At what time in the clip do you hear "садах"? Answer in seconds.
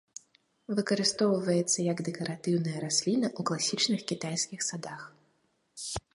4.71-5.01